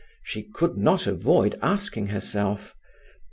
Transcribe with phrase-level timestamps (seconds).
[0.23, 2.75] She could not avoid asking herself.